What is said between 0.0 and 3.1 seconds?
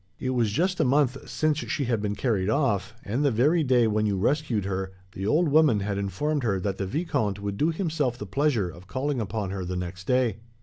"It was just a month since she had been carried off,